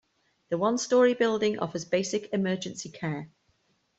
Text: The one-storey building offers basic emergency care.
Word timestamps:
The 0.49 0.57
one-storey 0.57 1.13
building 1.13 1.59
offers 1.59 1.85
basic 1.85 2.33
emergency 2.33 2.89
care. 2.89 3.29